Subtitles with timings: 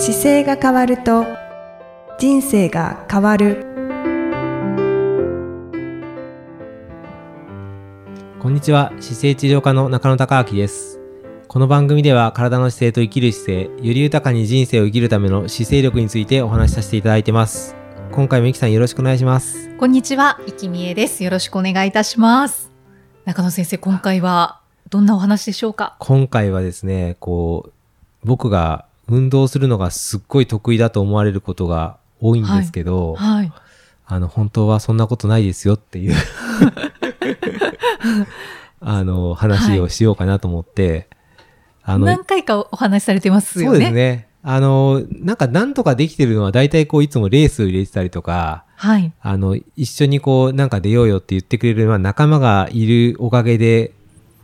[0.00, 1.26] 姿勢が変わると
[2.20, 3.66] 人生が変わる。
[8.38, 8.92] こんにちは。
[9.00, 11.00] 姿勢治療科の中野孝明です。
[11.48, 17.74] この番組では体の姿勢と生きる姿勢より豊かに人生を生きるための姿勢力についてお話しさせていただいてます。
[18.12, 19.68] 今回もいきさんよろしくお願いします。
[19.78, 21.24] こんにちは、いきみえです。
[21.24, 22.70] よろしくお願いいたします。
[23.24, 24.60] 中野先生、今回は
[24.90, 25.96] どんなお話でしょうか？
[25.98, 27.72] 今回はですねこう
[28.22, 33.52] 僕が運動するのがすっごい得意だと思われることが多いんですけど、はい。
[34.10, 36.14] あの本当はそんなことないですよっていう
[38.80, 41.08] あの話をしようかなと思って、
[41.82, 43.76] あの何回かお話しされてますよね。
[43.76, 44.28] そうですね。
[44.42, 49.12] あの、なんかなんとかできてるのは大体こういつもレースを入れてたりとか、はい。
[49.20, 53.92] あの、一緒にこうなんか出ようよって言ってくれる、まあ、仲間がいるおかげで、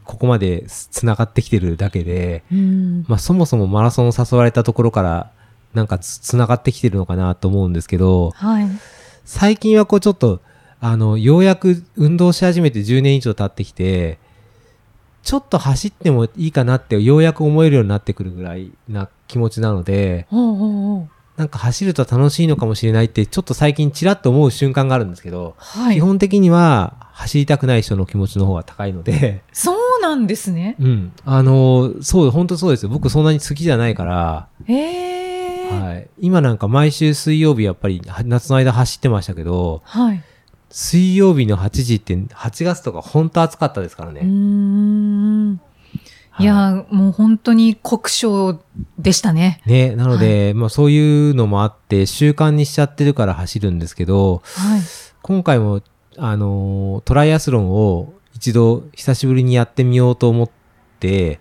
[0.04, 3.04] ここまで繋がってきてるだけで、うん。
[3.08, 5.30] まあそもそもマラソンを誘われたところから、
[5.72, 8.68] なんかつ繋がってきてるのかなと思うんですけど、はい。
[9.24, 10.40] 最近はこうちょっと、
[10.80, 14.18] あの、ようやく運動し始めて10年以上経ってきて、
[15.22, 21.13] ちょっと走ってもいいかなってようやく思えるようになってくるぐらいな気持ちなので、ほうほうほう。
[21.36, 26.00] なんか走ると楽しいのかもしれないってちょっと最近ちらっと思う瞬間があるんですけど、はい基。
[26.00, 30.76] 本的には走りたくない人の気持ちの方が高いので、そうなんですね。
[30.78, 31.12] うん。
[31.24, 32.88] あの、そう、本当そうですよ。
[32.88, 35.70] 僕そんなに好きじゃないから、へえ。
[35.70, 36.08] はい。
[36.20, 40.22] 今なんか毎週水曜日やっぱり夏の間走ってましたけど、はい。
[40.70, 44.22] 水曜日の8時って8月とか本当暑かったですからね。
[44.22, 45.13] うーん。
[46.36, 48.58] はいや、もう本当に酷暑
[48.98, 49.60] でしたね。
[49.66, 54.80] ね、なので、まあそういうのもあって習慣にしちゃってるから走るんですけど、はい。
[55.22, 55.80] 今回も、
[56.18, 60.50] あのートライアスロンを一度久しぶりにやってみようと思っ
[60.98, 61.38] て、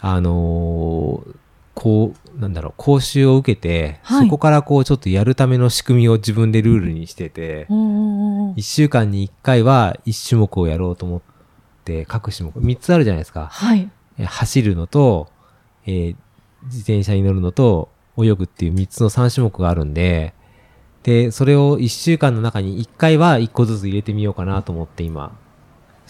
[0.00, 1.36] あのー
[1.72, 11.22] こう、なんだろう、講習を受けて、はいそこからこうちょっとやるための仕組みを自分でルールにしてて、おーおーおー1週間に1回は1種目をやろうと思っ
[11.86, 13.48] て、各種目、3つあるじゃないですか。
[13.50, 13.90] はい。
[14.18, 15.28] え走るのと、
[15.86, 16.16] えー
[16.66, 20.34] 自転車に乗るのと、泳ぐっていう3つの3種目があるんで、
[21.02, 25.36] で、それを1週間の中に1回は1個ずつ入れてみようかなと思って今、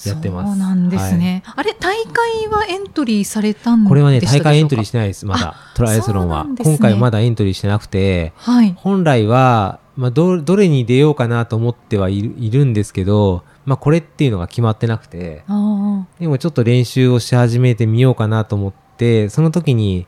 [0.04, 0.50] やってます。
[0.50, 1.42] そうなんですね。
[1.54, 5.54] あれ、大会はエントリーされたんでしたこれはね、大会エントリーしてないです、まだ。
[5.74, 6.44] トライアスロンは。
[6.44, 8.74] ね今回まだエントリーしてなくて、はい。
[8.76, 20.06] 本来は、まあ、ど、どれに出ようかなと思ってはいるいるんですけど、まあ、これっていうのが決まってなくて、あでもちょっと練習をし始めてみようかなと思って、その時に、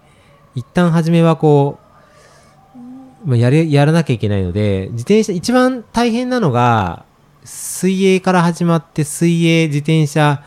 [0.55, 1.79] 一旦初めはこ
[3.25, 7.05] う、まあ、やれ、やらなきゃいけないので、自転車、一番大変なのが、
[7.45, 10.43] 水泳から始まって、水泳、自転車、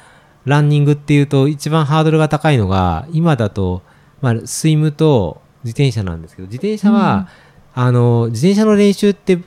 [0.46, 3.82] ランニングっていうと、一番ハードルが高いのが、今だと、
[4.22, 7.28] まあ、スイムと自転車なんですけど、自転車は、
[7.74, 9.40] あの、自転車の練習って、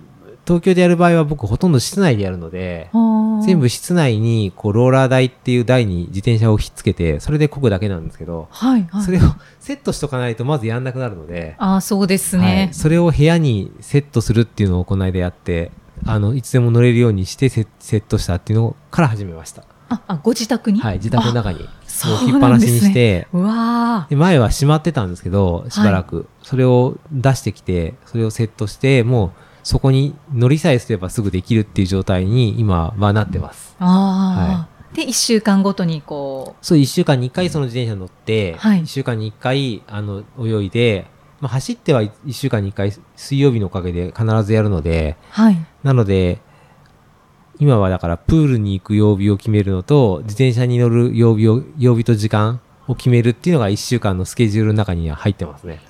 [0.46, 2.90] 東京でやる場合は僕ほとんど室内でやるので。
[3.44, 9.02] 全部室内にこうローラー台っていう台に自転車をひっつけてそれで漕ぐだけなんですけど、はい、はい。
[9.02, 9.20] それを
[9.60, 12.74] セットしとかないとまずやんなくなるので、ああ、そうですはねい。
[12.74, 15.72] それを部屋にセットするっていうのをこの間やって
[16.06, 20.80] あのいつでも乗れるようにしてセセットしたっていうのから始めました、あ、あ、ご自宅に？
[20.80, 23.28] はい、自宅の中にもうそう置きっぱなしにして。
[23.32, 29.32] うわで前は閉まってたんですけどしばらく、それを出してきてそれをセットしてもう
[29.64, 34.68] そこに乗りさえすればすぐできるっていう状態に今はなってますあ。
[34.68, 41.06] ああ、で、一週間ごとにこそう、1週間に1回その自転車に乗って、はい1週間に1回、あの、泳いで、
[41.40, 45.66] まあ、走っては1週間に1回、水曜日のおかげで必ずやるので、う、はい。
[45.82, 46.40] なので、
[47.58, 55.80] 今はだからプールに行く曜日を決めるのと、自転車に乗る曜日を、曜日と時間を決めるっていうのが1週間のスケジュールの中には入ってますね。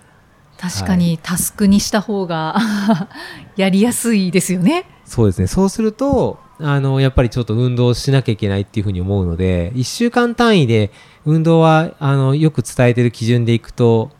[0.70, 2.56] 確かにタスクにした方が
[3.56, 4.86] やりやすいですよね。
[5.04, 5.46] そうですね。
[5.46, 10.90] そうすると、あの、やっぱりちょっと運動しなきゃいけないっていうふうに思うので、1週間単位で
[11.26, 14.10] 運動は、あの、よく伝えてる基準でいくと、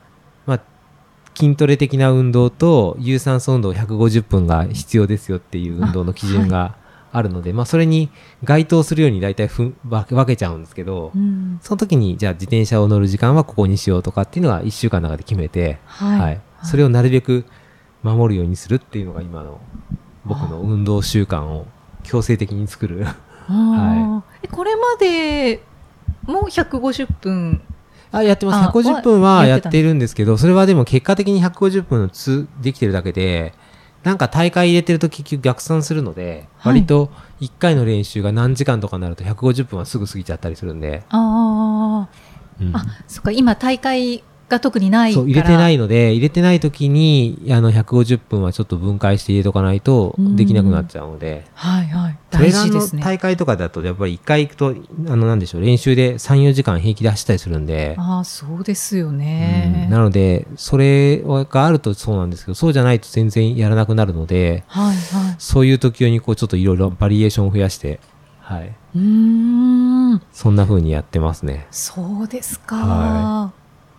[0.45, 0.61] まあ、
[1.35, 6.77] 筋トレ的な運動と有酸素運動150分が必要ですよっていう運動の基準が
[7.15, 8.11] あるので、まあ、それに
[8.43, 11.61] 該当するように大体ふん分け分けちゃうんですけど、うん。
[11.63, 16.21] その時に、じゃあ自転車を乗る時間はここにしようとかっていうのが1週間の中で決めて、はい。
[16.21, 17.45] はい、それをなるべく
[18.03, 19.61] 守るようにするっていうのが今の
[20.25, 21.69] 僕の運動習慣を
[22.03, 23.07] 強制的に作る。
[23.07, 23.15] あ
[23.49, 25.63] あ えこれまで
[26.27, 27.63] も150分？
[28.11, 28.69] あやってます。
[28.69, 33.55] あ150分ははやってるんですけどそれはでも結果的に150分つできてるだけで
[34.05, 36.75] なんか大会入れてると結局逆算するので、はい。
[36.75, 37.11] 割と
[37.41, 42.09] 1回の練習が何時間とかになると150分はすぐ過ぎちゃったりするんで、あ
[42.61, 42.77] うん。
[42.77, 45.15] ああそっか今大会が特にない。
[45.15, 52.19] そう、入れてないので、入れてない時に、あの、150分はちょっと分解して入れとかないと、できなくなっちゃうので、はいはい。
[52.31, 53.03] 大事ですね。
[53.03, 54.75] 大会とかだと、やっぱり一回行くと、
[55.09, 59.89] あの、なんでしょう、練習で3、4時間平気で走ったりするんで、ああ、そうですようんね。
[59.91, 64.97] なので、それがあるとそうなんですけど、そうじゃないと全然やらなくなるので、はいはい。
[65.39, 68.01] そういう時用にこうちょっといろいろバリエーションを増やして、
[68.41, 68.75] はい。
[68.95, 70.23] うーん。
[70.33, 71.67] そんな風にやってますね。
[71.71, 72.77] そうですか。
[72.77, 73.53] は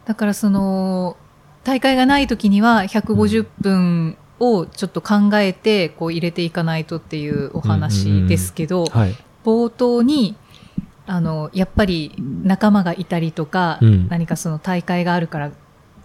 [0.06, 1.18] だからその
[1.64, 9.16] 大会がない時には150分をちょっと考えてこう入れていかないとっていうお話ですけど、はい。
[9.44, 10.36] 冒頭に
[11.08, 12.14] あのやっぱり
[12.44, 15.52] 仲間がいたりとか、うん何かその大会があるから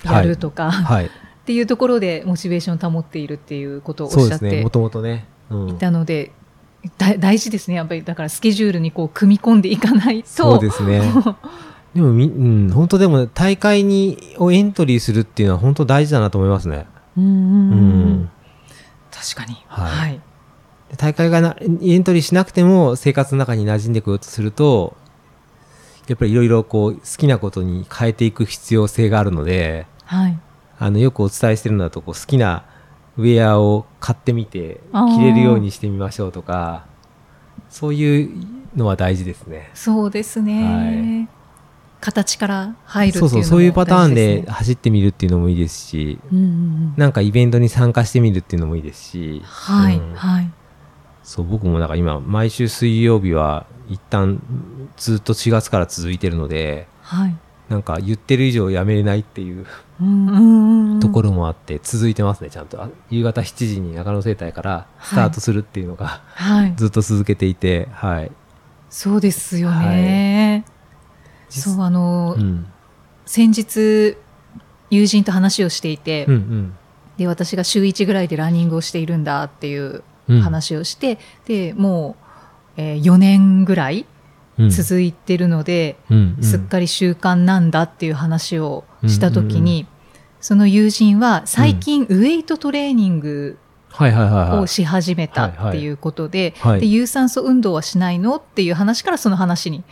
[0.05, 1.07] やるとか、はい。
[1.07, 1.11] っ
[1.45, 4.13] ていうところでモチベーションを保っているっていうことをおっ。
[4.27, 5.27] しゃってもともとね。
[5.51, 6.31] うんいたので、
[6.97, 11.03] だ大事ですねやっぱりだからスケジュールにこう組み込んでいかないとそうですね。
[11.95, 16.87] でもみ、うん、本当でも大会にをエントリーするっていうのは本当大事だなと思いますね。
[17.17, 18.31] うん
[19.11, 19.57] 確かに。
[19.67, 20.21] はいはい。
[20.91, 24.97] で大会がなエントリーしなくても生活の中に馴染んでこようとすると、
[26.07, 30.39] やっぱりいろいろこう好きなことに変えていく必要性があるので、はい。
[30.79, 32.65] あのよくお伝えしてるのだとこう好きな
[33.19, 36.87] ウェアを買ってみて着れるようにしてみましょうとか、
[37.69, 39.71] そういうのは大事ですね。
[39.75, 41.29] そうですね。
[42.01, 50.51] 形から入るっていうのもそうそう、そういうパターンで走ってみるっていうのもいいですし、うんうんうんなんかイベントに参加してみるっていうのもいいですし、はい、うんはい。
[51.23, 54.43] そう、僕もだから今、毎週水曜日は一旦
[54.97, 57.37] ずっと4月から続いてるので、はい。
[57.69, 59.65] なんか言ってる以上やめれないっていう
[60.01, 62.83] うんうんうんところもあって、続いてますね、ちゃんと。
[62.83, 66.75] あ夕方7時に中野生態からスタートするっていうのが、はい。
[66.77, 68.33] ずっと続けていて、はい。
[68.89, 70.65] そうですよね。
[70.67, 70.80] 実
[71.51, 72.67] そう、あの、うん。
[73.27, 74.17] 先日、
[74.91, 76.77] 友人と話をしていて、うんうん。
[77.17, 82.17] で、私が週1ぐらいでランニングをしているんだっていううん話をして、で、も
[82.77, 84.07] う、えー4年ぐらい
[84.59, 89.87] うん続いてるので、うんうんすっかり習慣なんだっていう話をしたときうんうんに、
[90.41, 93.59] その友人は最近ウェイトトレーニング。
[94.61, 99.83] をし始めたっていうことで有酸素運動はしないのっていう話からその話に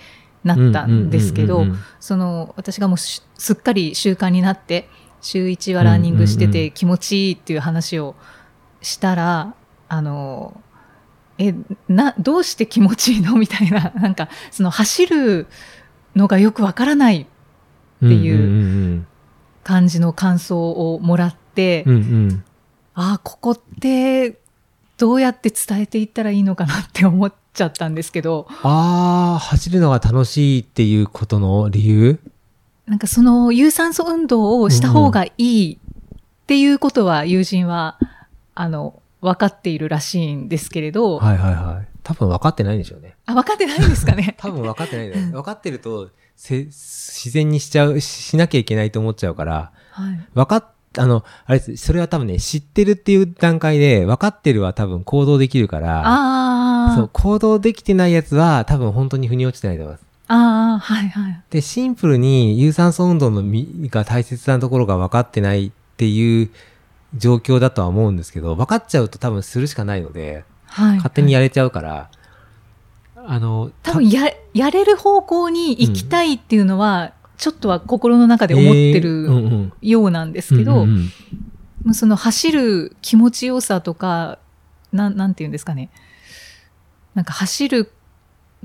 [0.45, 1.67] なったんですけど
[2.01, 4.89] その私がもうしすっかり習慣になって
[5.21, 8.15] 週1はランニングしてて気持ちいいっていう話を
[8.81, 9.55] したら、
[9.89, 10.61] あの
[11.39, 11.55] え
[11.89, 13.37] などうして気持ちいいの？
[13.37, 15.47] みたいな なんかその走る
[16.15, 17.27] のがよくわからないっ
[18.01, 19.07] ていうん
[19.69, 22.45] 感じの感想をもらって、うんうんうん。
[22.95, 24.41] ああ、ここって
[24.97, 32.21] どうやって伝えていったらいいのかなって思っちゃったんですけど、ああ、走るのが楽しいっていうことの理由？
[32.87, 37.99] なんかその有酸素運動をした方がいいっていうことは友人は、
[38.55, 41.89] あの、分かっているらしいんですけれど、はいはいはい。
[42.05, 43.17] 多分分かってないんでしょうね。
[43.27, 44.37] あ、分かってないんですかね？
[44.41, 45.11] 多分分かってない。
[45.11, 50.21] 分かってると、せ自然にしちゃう、ししなきゃいけないと思っちゃうから、はい。
[50.35, 50.65] 分かっ、
[50.99, 60.07] あの、あれです、それは多分ね、知ってるっていう段階で、分かってるは多分行動できるから、ああ、そう、行動できてないやつは多分本当に腑に落ちてないと思います。
[60.29, 60.35] あ
[60.75, 61.43] あ、はいはい。
[61.51, 66.51] で、シンプルに有酸素運動のみが大切なところが分かってないっていう
[67.17, 70.97] 状況だとは思うんですけど、分かっちゃうと多分するしかないので、はい。
[70.97, 72.11] 勝手にやれちゃうから、
[73.17, 80.87] あの、多分や、やれる方向に行きたいっていうのは、ちょっとは心の中で思ってるんようなんですけど、
[81.93, 84.39] その走る気持ちよさとか、
[84.93, 85.91] なん、なんて言うんですかね。
[87.15, 87.93] なんか走る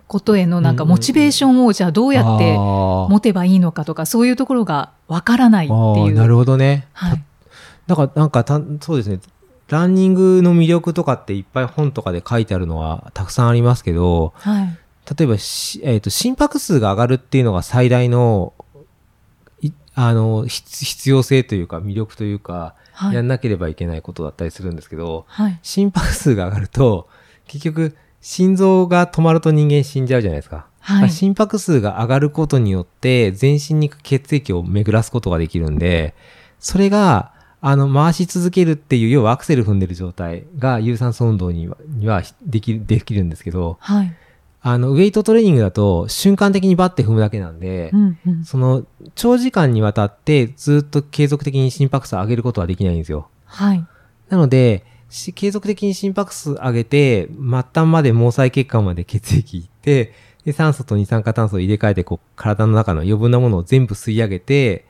[0.08, 5.84] ことへのなんかモチベーションをじゃあどうやって持てばいいのかとか、そういうところがわからないってあいう。
[6.08, 6.88] ーなるほどね。
[6.94, 7.24] はい。
[7.88, 9.20] だからなんかたそうですね
[9.68, 14.78] ランニングの魅力とかっていっぱい本とかで書いてあるのはたくさんありますけどはい。
[15.18, 18.63] 例えばし、えー、と心拍数が上がるっていうのが最大のい
[19.96, 23.16] あの必必要性というか魅力というか、はい。
[23.16, 25.60] やんなければいけないことだったりするんですけどはい。
[25.64, 27.10] 心拍数が上がると
[27.48, 30.68] 結局心臓が止まると人間死んじゃうじゃないですか。
[30.80, 31.10] はい。
[31.10, 36.14] 心拍数が上がることによって全身に血液を巡らすことができるんで、
[36.60, 44.16] それが、あの、回し続けるっていう、要はアクセル踏んでる状態が有酸素運動にはできる、できるんですけど、はい。
[44.66, 48.46] あの、ウェイトトレーニングだと瞬間的にバッて踏むだけなんで、うんうん。
[48.46, 53.28] その、長時間にわたってずっと継続的に心拍数を上げることはできないんですよ。
[53.44, 53.86] はい。
[54.30, 57.36] なので、し継続的に心拍数上げて、末
[57.74, 60.14] 端まで毛細血管まで血液いって、
[60.46, 64.86] で、酸素と二酸化炭素を入れ替えて、こう、体の中の余分なものを全部吸い上げて、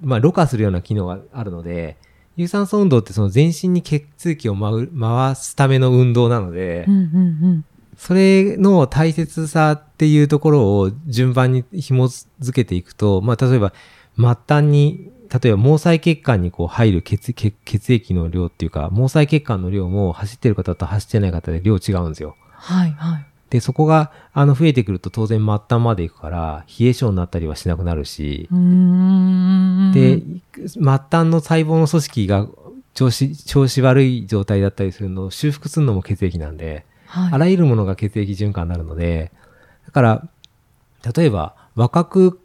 [0.00, 1.98] まあ、ろ過するような機能があるので、
[2.36, 7.64] 有酸素運動ってその全身に血液を回すための運動なので、うんうん
[7.98, 13.72] それの大切さっていうところを順番に紐づけていくと、まあ、例えば、
[14.16, 22.36] 末端に、例えば毛細血管にこう入る血血血液の量っていうか、毛細血管の量も走ってる方と走ってない方で量違うんですよ。
[22.52, 23.26] はいはい。
[23.50, 28.48] で、そこが、あの、増えてくると当然末端まで行くから、冷え性になったりはしなくなるし。
[29.92, 30.22] で、
[30.54, 32.46] 末端の細胞の組織が
[32.94, 39.32] 調子、調子悪い状態だったりするのを修復するのも血液なんで、はい、あらゆるものが血液循環になるので、
[39.86, 40.28] だから、
[41.16, 42.40] 例えば若く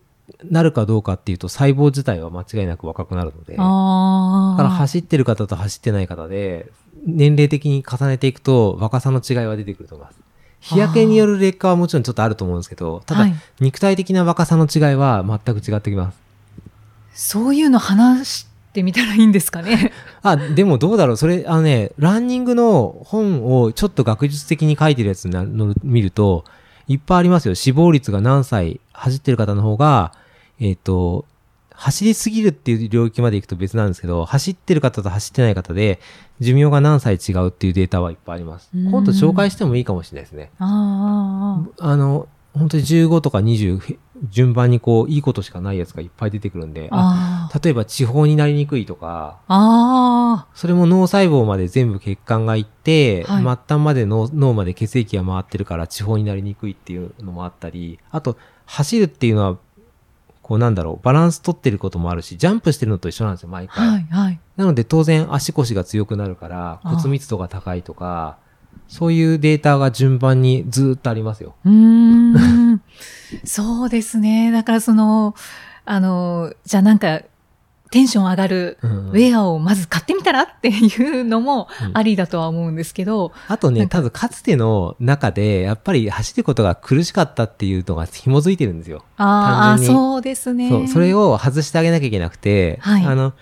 [0.49, 3.57] なるかどうかっていうと細胞自体は間違いなく若くなるので、だ。
[3.57, 6.71] から走ってる方と走ってない方で、
[7.05, 10.19] 年齢的に重ねていくと若さの違いは出てくると思います。
[10.61, 16.17] 日焼けによる劣化はもちろんちょっとあると思うんですけど、ただ、はい肉体的な若さの違いは全く違ってきます。
[17.13, 19.91] そういうの話してみたらいいんですかね。
[20.23, 26.43] あ、でもどうだろうそれ、あのね、ランニングの本をちょっと学術的に書いてるやつなの見ると、
[26.87, 27.55] いっぱいありますよ。
[27.55, 30.13] 死亡率が何歳走ってる方の方が、
[30.59, 31.25] えっ、と、
[31.71, 35.99] 走りすぎるっていう領域まで行くと別なんですけど、走ってる方と走ってない方で、
[36.39, 38.69] 寿命が何歳違うっていうデータはいっぱいあります。
[38.73, 40.51] うん今度紹介してもいいかもしれないですね。
[40.57, 43.97] あの、本当に15とか20、へ
[44.29, 46.89] 順番にこう、いいことしかないやつがいっぱい出てくるんで。
[47.63, 59.57] 例えば地方になりにくいとか、あそれも脳細胞まで全部血管がいって、はい末端まで脳脳まで血液が回ってるから地方になりにくいっていうのもあったり、あと、走るっていうのは、
[60.41, 63.67] こうなんだろう、バランス取ってることもあるし、ジャンプしてるのと一緒なんですよ、毎あ。
[63.75, 63.87] 回。
[63.87, 64.39] はいはい。
[64.57, 68.37] なので当然足腰が強くなるからあ骨密度が高いとか、
[68.87, 71.55] そういうデータが順番にずーっとありますよ。
[73.43, 74.51] そうですね。
[74.51, 75.35] だからその、
[75.85, 77.21] あの、じゃあなんか、
[77.91, 89.05] テンション上がるうんウェアをまず買ってみたらっていうのもうんありだとは思うんですけど、あとね、多分かつての中で、やっぱり走ることが苦しかったっていうのが紐づいてるんですよ。
[89.17, 90.69] ああ、そうですね。
[90.69, 93.33] そう、それを外してあげなきゃいけなくて、はいあの、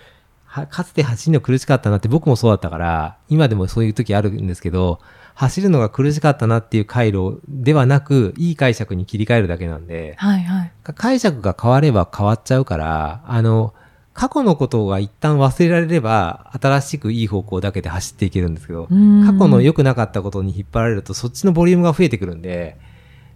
[0.44, 5.00] はかつて走るの苦しかったなって僕もそうだったから、今でもそういう時あるんですけど、
[5.34, 10.72] 走るのが苦しかったなっていう回路ではなく、いい解釈に切り替えるだけなんで、はいはい。
[10.94, 13.74] 解釈が変われば変わっちゃうから、あの、
[14.14, 18.92] 過去のことが一旦忘れられれば、新しくいい方向だけで走っていけるんですけど、過
[19.38, 22.76] 去の良くなかったことに引っ張られると、そっちのボリュームが増えてくるんで、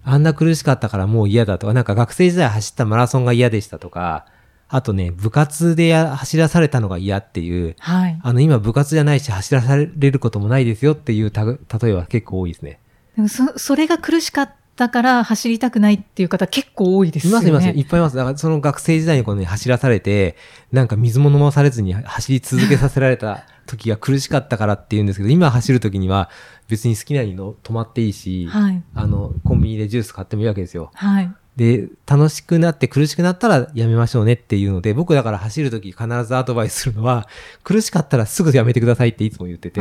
[0.04, 4.26] あんな苦しかったからもう嫌だとか、なんか学生時代走ったマラソンが嫌でしたとか、
[4.68, 8.18] あとね、部活でや走らされたのが嫌っていう、はい。
[8.20, 12.80] あの、今部活じゃないし走らされることもないですよっていうた例えは結構多いですね。
[13.14, 17.48] でもそそれが苦しかったから走りたくないっていう方結構多いですよね。
[17.48, 17.78] いますいます。
[17.78, 18.16] いっぱいいます。
[18.16, 20.36] だからその学生時代にこの、ね、走らされて、
[20.72, 26.28] なんか水も飲まされずに走り続けさせられた 時が苦しかったからっていうんですけど、今走る時には
[26.68, 28.82] 別に好きなにの止まっていいし、はい。
[28.94, 30.90] あの、コンビニでジュース買ってもいいわけですよ。
[30.94, 31.32] はい。
[31.56, 37.26] で、楽しくなって苦しくなったらやめましょうねっていうので、僕だから走るとき必ずアドバイスするのは、
[37.64, 39.80] 苦しかったらすぐやめてくださいっていつも言ってて、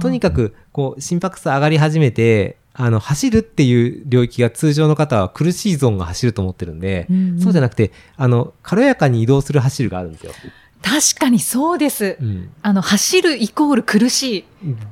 [0.00, 10.32] とにかく、こう、心拍数上がり始めて、あの、走るっていう領域が通常の方は苦しいゾーンが走ると思ってるんで、うんうんそうじゃなくて、あの、軽やかに移動する走るがあるんですよ。
[10.82, 12.16] 確かにそうです。
[12.20, 12.50] うん。
[12.62, 14.44] あの、走るイコール苦しい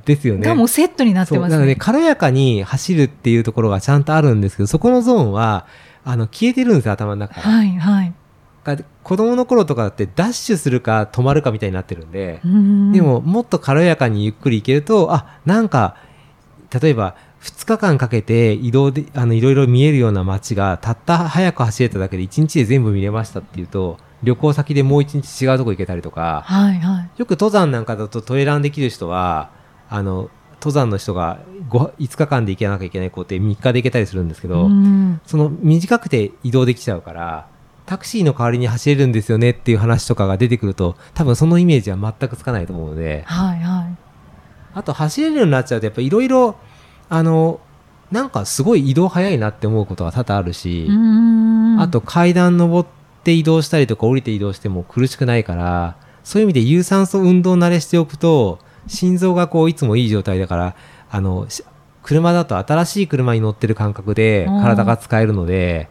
[0.05, 0.45] ですよね。
[0.45, 1.49] がもうセットになってますね。
[1.49, 5.65] そうだからね、軽やかに走るっていうところがちゃんとあるんですけど、そこのゾーンは、
[6.05, 7.39] あの、消えてるんですよ、頭の中。
[7.39, 8.13] はいはい。
[8.63, 15.95] が子供の頃とかだってダッシュするか止まるかみたいになってるんでう、んで、ももっと軽やかにゆっくり行けると、あ、なんか、
[16.81, 27.09] 例えば2日間かけて移動で、あの、いろいろ見えるような街がたった早く走れただけで1日で全部見れましたっていうと、旅行先でもう1日違うとこ行けたりとか、はいはい。
[27.17, 29.51] よく登山なんかだとトレランできる人は、
[29.89, 31.39] あの、登山の人が
[31.69, 37.47] 5, 5日間で行けなきゃいけない子って3日で行けたりするんですけど、うんその短くて移動できちゃうから、
[37.85, 43.97] タクシーの代わりに走れるんですよねっていう話とかが出てくると、多分そのイメージは全くつかないと思うので、はいはい。
[44.73, 46.55] あと走れるようになっちゃうと、やっぱいろいろ、
[47.09, 47.59] あの、
[48.11, 52.89] なんかすごい移動早いなって思うことが多々あるし、うんあと階段登っ
[53.23, 60.75] て移動したりとか降りて移動しても苦しくないから、そういう意味で有酸素運動慣れしておくと、心臓がこういつもいい状態だから、
[61.09, 61.63] あの、し
[62.03, 64.61] 車だと新しい車に乗ってる感覚でうん。
[64.61, 65.89] 体が使えるので、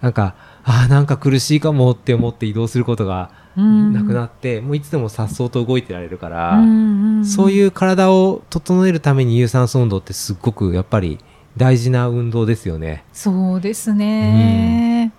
[0.00, 0.34] なんか、
[0.64, 3.92] ああ、なんか苦しいかもって思って移動することがうん。
[3.92, 11.18] なくなって、もういつでも颯爽と動いてられるから、うんそういう体を整えるために有酸素運動ってすっごくやっぱり
[11.56, 13.04] 大事な運動ですよね。
[13.12, 15.12] そうですね。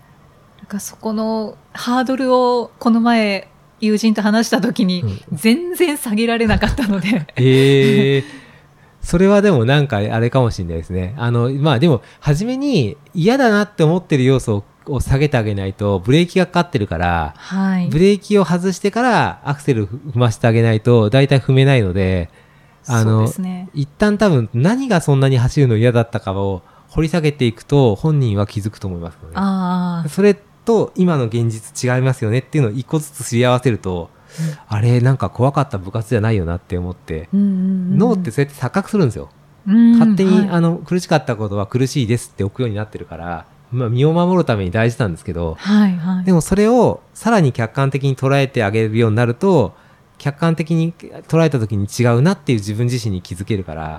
[0.68, 3.48] かそこのハードルをこの前
[3.80, 5.20] 友人と話した時にうん。
[5.34, 8.24] 全然下げられなかったので、ええ
[9.08, 11.16] それはでもなんかあれかもしれないですね。
[11.18, 17.88] あの、まあでも、初めに嫌だなって思ってる要素をを下げてあげないと、ブレーキがかかってるから、はい。
[17.88, 22.30] ブレーキを外してからアクセル踏ませてあげないと、大体踏めないので、
[22.86, 23.70] あの、ね。
[23.74, 30.36] 一旦多分何がそんなに走るの嫌だったかを掘り下げていくと、本人は気づくと思いますので、ああそれ
[30.66, 34.10] と今の現実違いますよねっていうのを一個ずつすり合わせると、
[34.68, 39.30] あれなんか怖かった部活じゃないよなって思って、脳ってそうやって錯覚するんですよ。
[39.66, 46.26] 勝手に、あのの苦しかったことは苦しいですって置くようになってるから、まあ、身を守るために大事なんですけど、はいはい。
[46.26, 49.76] でもそれをさらに客観的に捉えてあげるようになると
[50.18, 53.98] 客観的に捉えた時に違うなっていう自分自身に気づけるから、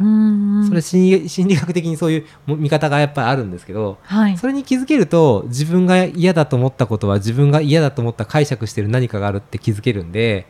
[0.68, 4.36] それ心理心理学的にそういうも見方がやっぱりあるんですけど、はい。
[4.36, 10.46] それに気づけると自分が嫌だと思ったことは自分が嫌だと思った解釈してる何かがあるって気づけるんで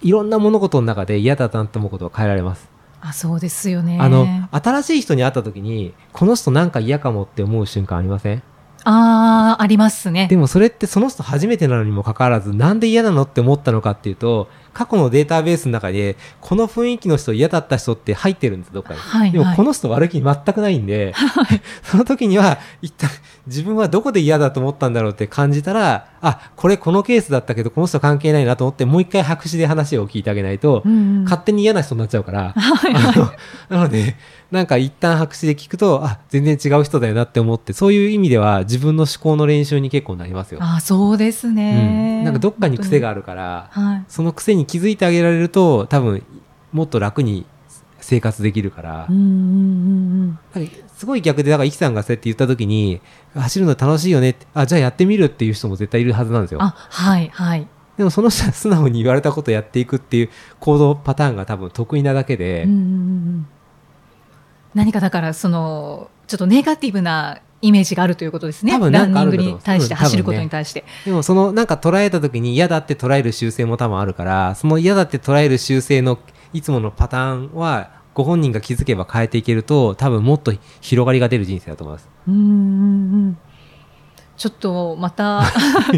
[0.00, 2.68] いろんな物事の中で嫌だなと思うことを変えられます。
[3.00, 3.98] あそうですよね。
[4.00, 8.42] あの新しい人に会った時にこの人なんか嫌かもって思う瞬間ありません？
[8.84, 10.28] あーありますね。
[10.28, 14.48] でもそれってその人初めてなのにもかかわらずなんで嫌なのって思ったのかっていうと
[14.78, 19.32] 過去のデータベースの中でこの雰囲気の人嫌だった人って入ってるんですどっかに、はいはい。
[19.32, 21.14] でもこの人悪気全くないんで、
[21.82, 23.10] その時には一旦
[23.48, 31.24] 自分はどこで嫌だと思ったんだろうって感じたらあこれこのケースだったけどこの人関係ないなと思ってもう一回白紙で話を聞いてあげないと、うんうん。
[31.24, 33.32] 勝手に嫌な人になっちゃうから、はいあの
[33.68, 34.14] なので
[34.50, 40.60] なんか一旦白紙で聞くとあ全然違う人だよなって思ってそういう意味では自分の思考の練習に結構なりますよ。
[40.62, 42.78] あそうですね、うん、なんかどっかに。
[42.78, 44.04] 癖があるからはい。
[44.08, 46.22] その癖に気づいてあげられると多分
[46.72, 47.44] もっと楽に
[48.00, 53.00] 生活できるから、うんうんうんすごい逆でだからイキさんがそうやって言った時に
[53.32, 56.60] 走るの楽しいよねってあじゃあやってみるっていう人も絶対いるはずなんですよ。
[56.60, 57.68] あはいはい。
[57.96, 63.46] でもその人は素直に言われたことをやっていくっていう行動パターンが多分得意なだけで、うんうんうんうん。
[64.74, 68.72] 何かだからそのちょっとネガティブなイメージがあるということですね。
[68.72, 76.18] 多分ランニングに対して走ることに対して、でもそのなんか捉えた時に嫌だって捉える習性も多分あるからその嫌だって捉える習性の
[76.52, 82.08] いつものパターンはご本人が気づけば変えていけると多分もっと広がりが出る人生だと思います。
[82.28, 83.38] うん
[84.36, 85.42] ちょっとまた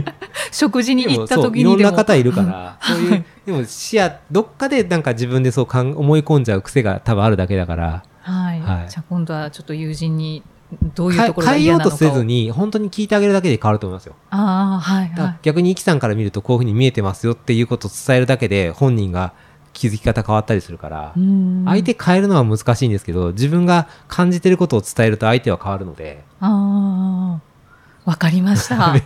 [0.50, 1.48] 食事に行ったでも。
[1.48, 8.02] そういろんな方いるから、そういうでも視野どっかでなんか自分でそうかん思い込んじゃう癖が多分あるだけだから。
[8.22, 8.88] はい、はい。
[8.88, 10.42] じゃあ今度はちょっと友人に
[10.94, 14.14] どういうかところが変えようとせずに本当に聞いてあげるだけで変わると思いますよ。
[14.30, 15.38] ああはいはい。
[15.42, 19.32] 逆にイキさんから見るとこういうふうに見えてますよっていうことを伝えるだけで本人が
[19.72, 21.64] 気づき方変わったりするから、うん。
[21.66, 26.24] 相手変えるのは難しいんですけど自分が感じてることを伝えると相手は変わるので。
[26.40, 27.50] ああ
[28.04, 28.76] わかりました。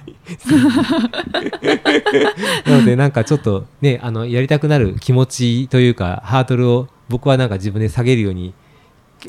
[2.67, 8.55] なのでなんかちょっとねあのやりたくなる気持ちというかハードルを僕はなんか自分で下げるように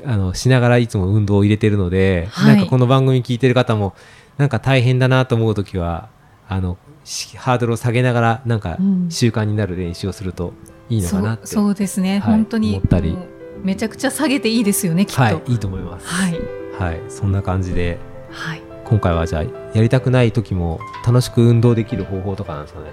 [0.05, 2.55] あのしながらいつも運動を入れてるので、はい。
[2.55, 3.93] なんかこの番組聞いてる方も
[4.37, 6.09] なんか大変だなと思う時は
[6.47, 9.09] あのしハードルを下げながらなんかうん。
[9.09, 10.53] 習慣になる練習をすると
[10.89, 13.17] いいのかなって、そうそうですね、はい本当に思ったり。
[13.63, 15.21] めちゃくちゃ下げていいですよねきっと。
[15.21, 16.07] はいいいと思います。
[16.07, 16.39] はい。
[16.77, 17.97] はい、そんな感じで
[18.31, 18.61] はい。
[18.83, 22.87] 今回はじゃあやりたくない時も楽しく運動できる方法とかなんですかね？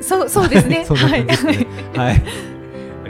[0.00, 0.84] そうそうですね。
[0.86, 1.66] そんなはい感じですね。
[1.96, 2.22] はい。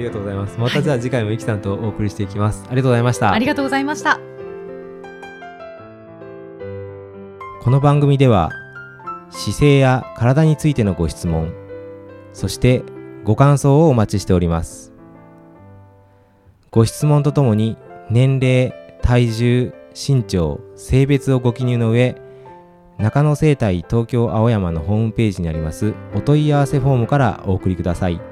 [0.02, 0.58] ありがとうございます。
[0.58, 2.64] またじゃあ次回もゆきさんとお送りしていきます。
[2.68, 3.46] ありがとうございましたあり。
[3.46, 4.18] がとうございました
[7.62, 8.50] この番組では
[9.30, 11.52] 姿勢や体についてのご質問、
[12.32, 12.82] そして
[13.24, 14.92] ご感想をお待ちしております。
[16.70, 17.76] ご質問とともに
[18.10, 22.20] 年齢、体重、身長、性別をご記入の上、
[22.98, 28.31] 中野生態東京青山のホームページにありますお問い合わせフォームからお送りください。